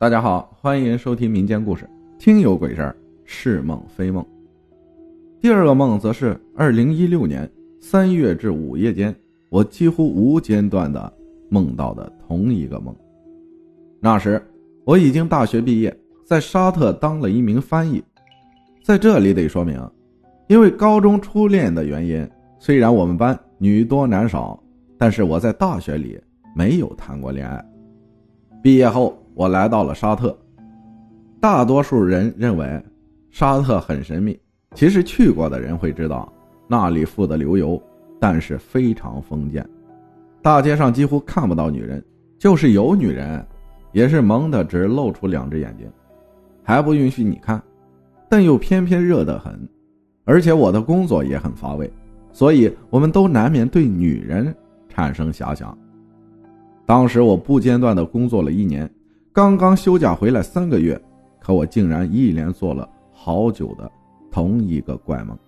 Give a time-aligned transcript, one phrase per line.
[0.00, 1.84] 大家好，欢迎收听民间故事。
[2.20, 4.24] 听有鬼事儿，是梦非梦。
[5.40, 9.12] 第二个梦则是二零一六年三月至五夜间，
[9.48, 11.12] 我几乎无间断的
[11.48, 12.94] 梦到的同一个梦。
[13.98, 14.40] 那时
[14.84, 15.92] 我已经大学毕业，
[16.24, 18.00] 在沙特当了一名翻译。
[18.84, 19.84] 在这里得说明，
[20.46, 22.24] 因为高中初恋的原因，
[22.60, 24.62] 虽然我们班女多男少，
[24.96, 26.16] 但是我在大学里
[26.54, 27.64] 没有谈过恋爱。
[28.62, 30.36] 毕业后，我来到了沙特。
[31.40, 32.82] 大多数人认为
[33.30, 34.36] 沙特很神秘，
[34.74, 36.30] 其实去过的人会知道，
[36.66, 37.80] 那里富得流油，
[38.18, 39.64] 但是非常封建。
[40.42, 42.04] 大街上几乎看不到女人，
[42.36, 43.46] 就是有女人，
[43.92, 45.88] 也是蒙的，只露出两只眼睛，
[46.64, 47.62] 还不允许你看。
[48.28, 49.56] 但又偏偏热得很，
[50.24, 51.88] 而且我的工作也很乏味，
[52.32, 54.52] 所以我们都难免对女人
[54.88, 55.78] 产生遐想。
[56.84, 58.90] 当时我不间断的工作了一年，
[59.38, 61.00] 刚刚休假回来三个月，
[61.38, 63.88] 可我竟然一连做了好久的
[64.32, 65.38] 同一个怪梦。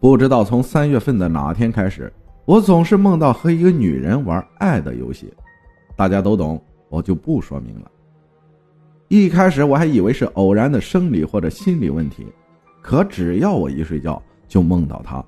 [0.00, 2.10] 不知道从三月份的哪天开始，
[2.46, 5.30] 我总是梦到和一个女人玩爱的游戏，
[5.94, 7.90] 大家都懂，我就不说明了。
[9.08, 12.24] 一开始我还以为是偶然的生理或者心理问题，
[12.80, 15.22] 可只要我一睡觉，就梦到她，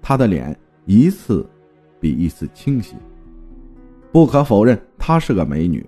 [0.00, 1.46] 她的脸一次
[2.00, 2.96] 比一次清晰。
[4.10, 5.86] 不可否认，她是个美女，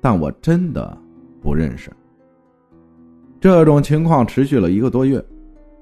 [0.00, 0.96] 但我真的
[1.40, 1.90] 不认识。
[3.40, 5.24] 这种情况持续了一个多月，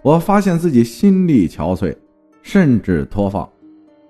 [0.03, 1.97] 我发现自己心力憔悴，
[2.43, 3.49] 甚至脱发。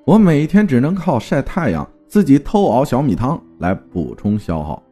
[0.05, 4.83] 我每天只能靠晒太阳、自己偷熬小米汤来补充消耗。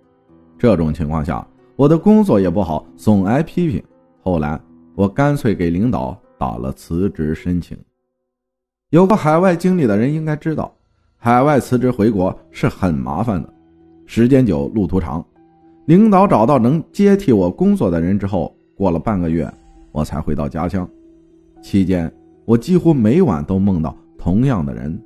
[0.58, 3.82] 这种情况下，我的工作也不好，总挨批评。
[4.22, 4.60] 后来，
[4.94, 7.76] 我干脆给领导打了辞职申请。
[8.90, 10.74] 有过海外经历的人应该知道。
[11.16, 13.53] 海外辞职回国是很麻烦的，
[14.06, 15.24] 时间久，路途长。
[15.86, 19.50] 领导找到能接替我工作的人之后，过了半个月，
[19.92, 20.88] 我才回到家乡。
[21.62, 22.10] 期间，
[22.44, 24.98] 我几乎每晚都梦到同样的人，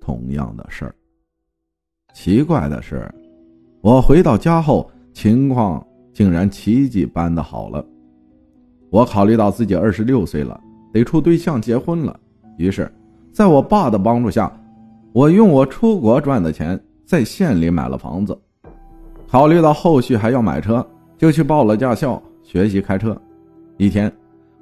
[0.00, 0.94] 同样的事儿。
[2.14, 3.06] 奇怪的是，
[3.82, 7.84] 我回到家后，情况竟然奇迹般的好了。
[8.90, 10.58] 我考虑到自己二十六岁了，
[10.92, 12.18] 得处对象结婚了，
[12.56, 12.90] 于是，
[13.32, 14.50] 在我爸的帮助下。
[15.12, 18.36] 我用我出国赚的钱在县里买了房子，
[19.28, 20.84] 考虑到后续还要买车，
[21.16, 23.16] 就去报了驾校学习开车。
[23.76, 24.12] 一天，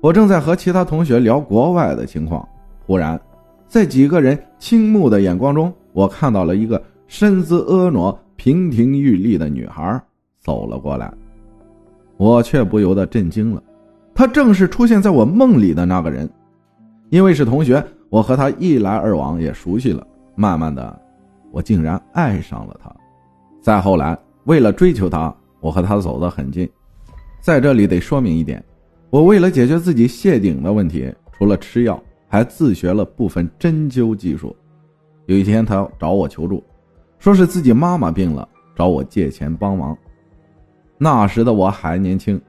[0.02, 2.46] 我正在和其他同学聊国外的情况，
[2.86, 3.18] 忽然，
[3.66, 9.98] 在几个人倾慕的眼光中，我看到了一个身姿婀娜、亭亭玉立的女孩
[10.38, 11.10] 走了过来，
[12.18, 13.62] 我却不由得震惊了。
[14.14, 16.28] 她正是出现在我梦里的那个人，
[17.08, 20.06] 因为是同学，我和她一来二往，也熟悉了。
[20.34, 21.00] 慢慢的，
[21.54, 22.92] 我竟然爱上了她。
[23.60, 26.68] 再后来，为了追求她，我和她走得很近。
[27.40, 28.62] 在这里得说明一点，
[29.08, 34.54] 我为了解决自己谢顶的问题，除了吃药，还自学了部分针灸技术。
[35.26, 36.60] 有一天，她找我求助，
[37.20, 39.96] 说是自己妈妈病了，找我借钱帮忙。
[40.98, 42.40] 那时的我还年轻，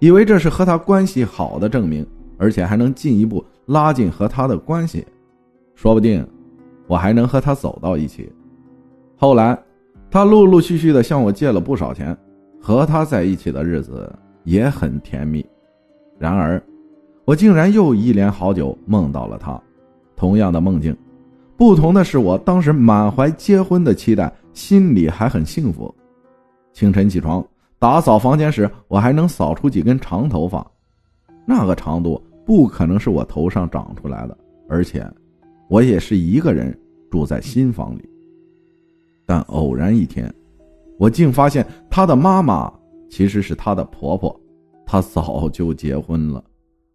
[0.00, 2.04] 以为这是和她关系好的证明，
[2.36, 5.06] 而且还能进一步拉近和她的关系，
[5.76, 6.26] 说不定。
[6.86, 8.28] 我还能和他走到一起。
[9.20, 9.54] 后来，
[10.10, 12.16] 他陆陆续续的向我借了不少钱，
[12.58, 14.10] 和他在一起的日子
[14.44, 15.44] 也很甜蜜。
[16.18, 16.58] 然而，
[17.26, 19.60] 我竟然又一连好久梦到了他，
[20.16, 20.96] 同样的梦境，
[21.54, 25.94] 不同的是，我当时满怀结婚的期待，心里还很幸福。
[26.72, 27.46] 清晨起床
[27.78, 30.66] 打扫房间时，我还能扫出几根长头发，
[31.44, 34.34] 那个长度不可能是我头上长出来的，
[34.66, 35.06] 而且。
[35.68, 36.76] 我也是一个人
[37.10, 38.09] 住在新房里，
[39.30, 40.28] 但偶然一天，
[40.98, 42.68] 我竟发现她的妈妈
[43.08, 44.40] 其实是她的婆婆，
[44.84, 46.42] 她早就结婚了，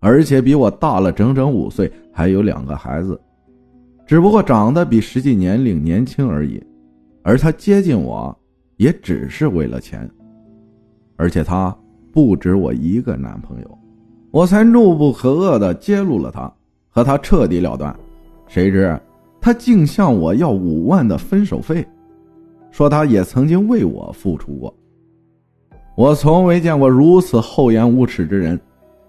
[0.02, 3.18] 而且比我大了整整五岁，还有两个孩子，
[4.06, 6.62] 只不过长得比实际年龄年轻而已。
[7.24, 8.38] 而她接近我，
[8.76, 10.06] 也只是为了钱，
[11.16, 11.74] 而且她
[12.12, 13.80] 不止我一个男朋友，
[14.32, 16.54] 我才怒不可遏的揭露了她，
[16.90, 17.98] 和她彻底了断。
[18.46, 19.00] 谁知，
[19.40, 21.88] 他竟向我要五万的分手费，
[22.76, 24.76] 说他也曾经为我付出过。
[25.96, 28.60] 我从未见过如此厚颜无耻之人。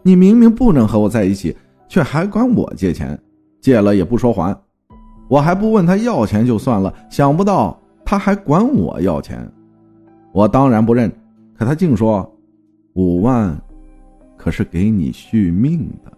[0.04, 1.52] 你明明不能和我在一起，
[1.88, 3.20] 却还管我借钱，
[3.60, 4.56] 借了也不说还，
[5.26, 9.44] 我还不问他要钱就算了，想不到他还管我要钱。
[10.30, 11.10] 我当然不认，
[11.58, 12.24] 可他竟说，
[12.94, 13.60] 五万，
[14.36, 16.12] 可是给你续命的。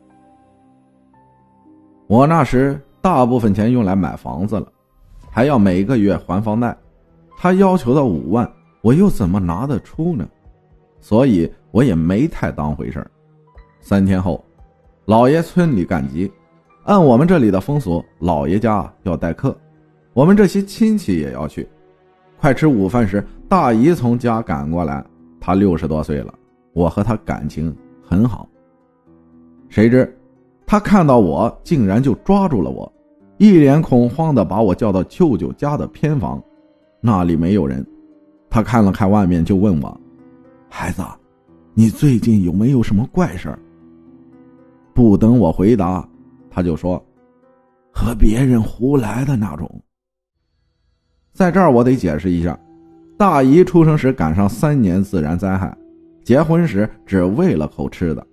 [2.09, 2.79] 我那时。
[3.01, 4.67] 大部分钱用来买房子了，
[5.31, 6.77] 还要每个月还房贷。
[7.41, 8.51] 他要求的五万，
[8.83, 10.29] 我又怎么拿得出呢？
[11.01, 13.09] 所以我也没太当回事儿
[13.81, 14.45] 三天后，
[15.05, 16.29] 老爷村里赶集，
[16.83, 19.57] 按我们这里的风俗，老爷家要待客，
[20.15, 21.67] 我们这些亲戚也要去。
[22.41, 25.05] 快吃午饭时，大姨从家赶过来，
[25.41, 26.35] 她六十多岁了，
[26.73, 28.49] 我和她感情很好。
[29.69, 30.13] 谁知，
[30.67, 32.93] 她看到我，竟然就抓住了我，
[33.37, 36.43] 一脸恐慌的把我叫到舅舅家的偏房，
[37.09, 37.83] 那里没有人。
[38.51, 40.01] 他看了看外面，就问我
[40.69, 41.03] ：“孩子，
[41.73, 43.59] 你最近有没有什么怪事儿？”
[44.93, 46.07] 不等我回答，
[46.51, 47.03] 他就说
[47.91, 49.83] ：“和别人胡来的那种。”
[51.33, 52.59] 在这儿我得解释一下，
[53.17, 55.75] 大姨出生时赶上三年自然灾害，
[56.23, 58.27] 结婚时只为了口吃的，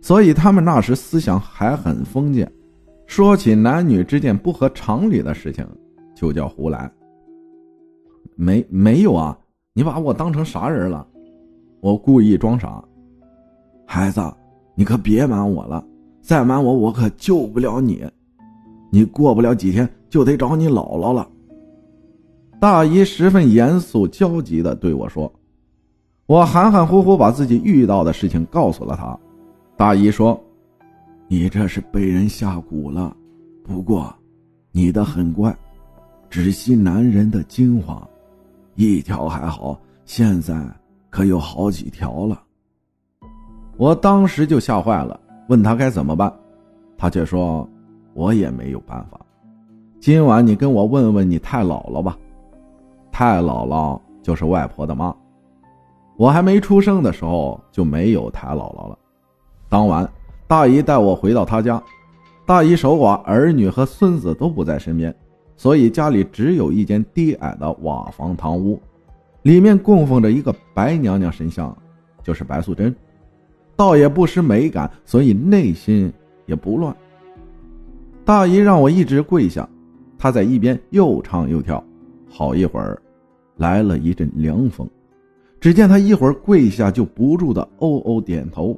[0.00, 2.50] 所以他们那时思想还很封建，
[3.06, 5.66] 说起男女之间不合常理的事情，
[6.14, 6.90] 就叫胡来。
[8.36, 9.38] 没没有啊？
[9.72, 11.06] 你把我当成啥人了？
[11.80, 12.82] 我故意装傻。
[13.86, 14.20] 孩子，
[14.74, 15.84] 你可别瞒我了，
[16.22, 18.04] 再瞒我，我可救不了你，
[18.90, 21.28] 你过不了几天就得找你姥姥了。
[22.60, 25.30] 大姨十分严肃焦急的对我说
[26.26, 29.18] ：“我含含糊糊把自己遇到的事情告诉了她。”
[29.76, 30.40] 大姨说
[31.28, 33.14] ：“你这是被人下蛊了，
[33.62, 34.14] 不过
[34.72, 35.54] 你的很怪，
[36.30, 38.08] 只吸男人的精华，
[38.74, 40.54] 一条还好，现在
[41.10, 42.40] 可有好几条了。”
[43.76, 45.18] 我当时就吓坏了，
[45.48, 46.32] 问他该怎么办，
[46.96, 47.68] 他却说
[48.14, 49.20] ：“我也没有办法，
[50.00, 52.16] 今晚你跟我问问你太姥姥吧。”
[53.10, 55.14] 太姥姥就是外婆的妈，
[56.16, 58.98] 我还没出生的时候就没有太姥姥了。
[59.68, 60.08] 当晚，
[60.46, 61.82] 大姨带我回到她家，
[62.44, 65.14] 大姨守寡，儿女和孙子都不在身边，
[65.56, 68.80] 所以家里只有一间低矮的瓦房堂屋，
[69.42, 71.76] 里面供奉着一个白娘娘神像，
[72.22, 72.94] 就是白素贞，
[73.76, 76.12] 倒也不失美感，所以内心
[76.46, 76.94] 也不乱。
[78.24, 79.68] 大姨让我一直跪下，
[80.18, 81.82] 她在一边又唱又跳，
[82.28, 83.00] 好一会儿。
[83.56, 84.84] 来了一阵凉风，
[85.60, 88.76] 只见她一会儿跪下就不住的哦哦点头，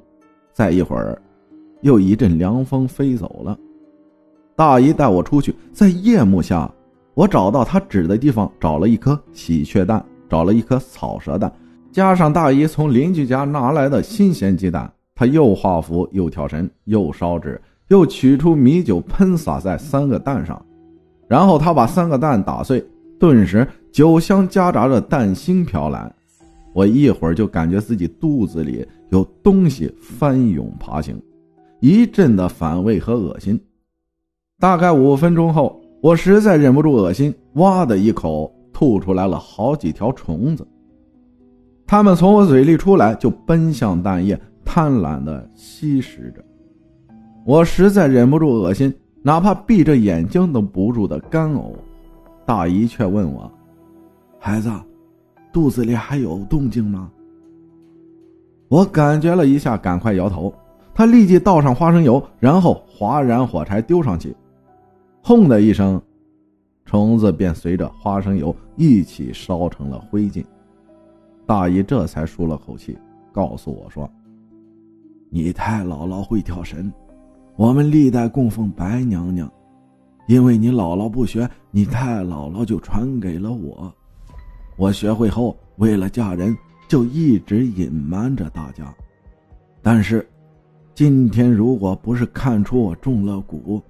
[0.53, 1.19] 再一会儿，
[1.81, 3.59] 又一阵凉风飞走了。
[4.57, 6.69] 大姨带我出去，在夜幕下，
[7.13, 11.53] 我找到她指的地方，找了一颗喜鹊蛋，找了一颗草蛇蛋，
[11.93, 20.65] 加上大姨从邻居家拿来的新鲜鸡蛋，他又画符，又跳神，又烧纸，又取出米酒喷洒在三个蛋上，
[21.29, 22.83] 然后他把三个蛋打碎。
[23.19, 26.11] 顿时酒香夹杂着蛋腥飘来，
[26.73, 31.19] 我一会儿就感觉自己肚子里有东西翻涌爬行，
[31.81, 33.59] 一阵的反胃和恶心。
[34.59, 40.67] 大概五分钟后，我实在忍不住恶心，哇的一口吐出来了好几条虫子。
[41.87, 46.43] 它们从我嘴里出来，就奔向蛋液，贪婪的吸食着。
[47.45, 48.93] 我实在忍不住恶心，
[49.23, 51.75] 哪怕闭着眼睛都不住的干呕。
[52.47, 53.51] 大姨却问我
[54.41, 54.71] ：“孩子，
[55.53, 57.11] 肚子里还有动静吗？”
[58.69, 60.53] 我感觉了一下，赶快摇头。
[60.95, 64.35] 他立即倒上花生油，然后划燃火柴丢上去，
[65.29, 66.01] 轰的一声，
[66.85, 70.47] 虫子便随着花生油一起烧成了灰烬。
[71.45, 72.97] 大姨这才舒了口气，
[73.33, 74.09] 告诉我说
[75.29, 76.93] ：“你太姥姥会跳神，
[77.57, 79.53] 我们历代供奉白娘娘。”
[80.29, 83.93] 因为你姥姥不学，你太姥姥就传给了我。
[84.77, 88.95] 我学会后，为了嫁人，就一直隐瞒着大家。
[89.83, 90.25] 但是，
[90.95, 93.83] 今天如果不是看出我中了蛊，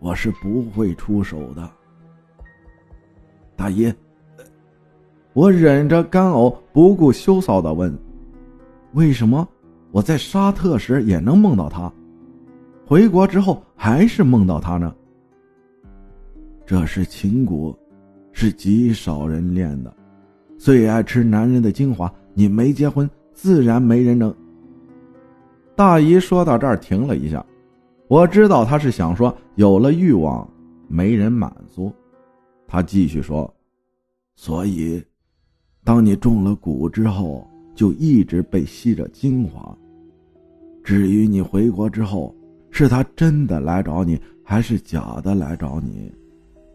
[0.00, 1.70] 我是不会出手的。
[3.54, 3.92] 大姨，
[5.34, 7.96] 我忍着干呕，不顾羞臊的问
[8.94, 9.46] ：“为什么
[9.92, 11.92] 我在沙特时也能梦到他，
[12.86, 14.94] 回国之后还是梦到他呢？”
[16.66, 17.76] 这是情蛊，
[18.32, 19.94] 是极少人练的，
[20.56, 22.10] 最爱吃男人的精华。
[22.32, 24.34] 你没结婚，自然没人能。
[25.74, 27.44] 大姨说到这儿停了一下，
[28.10, 30.44] 我知道他是想说有了欲望
[30.88, 31.92] 没人满足。
[32.66, 33.48] 他继续说
[34.34, 35.00] ：“所以，
[35.84, 39.72] 当你中了蛊之后，就一直被吸着精华。
[40.82, 42.34] 至于你回国之后，
[42.72, 46.12] 是他真的来找你，还是假的来找你？”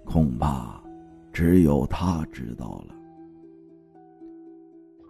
[0.08, 0.82] 恐怕
[1.34, 2.96] 只有他知道了。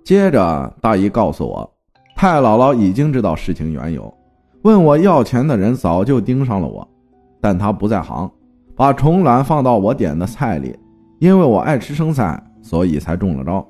[0.04, 1.72] 接着，大姨告诉我，
[2.16, 4.12] 太姥姥已经知道事情缘由，
[4.66, 6.88] 问我要钱的人早就盯上了我，
[7.40, 8.28] 但他不在行，
[8.76, 10.76] 把虫卵放到我点的菜里，
[11.20, 13.64] 因为我爱吃生菜，所以才中了招。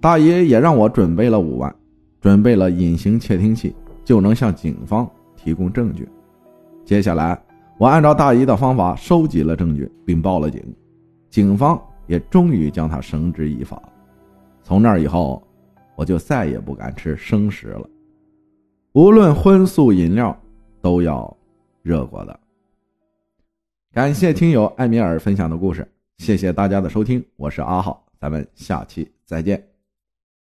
[0.00, 1.74] 大爷也让我准备了五万，
[2.20, 5.04] 准备了隐形窃听器，就能向警方
[5.34, 6.08] 提供证据。
[6.84, 7.36] 接下来，
[7.76, 10.62] 我按照大姨的方法收集了证据，并报了警。
[11.28, 11.76] 警方
[12.06, 13.82] 也终于将他绳之以法。
[14.62, 15.42] 从那以后，
[15.96, 17.84] 我就再也不敢吃生食了，
[18.92, 20.36] 无论荤素饮料
[20.82, 21.36] 都要
[21.82, 22.40] 热过的。
[23.92, 29.69] 感谢听友艾米尔分享的故事，谢谢大家的收听，我是阿浩，咱们下期再见。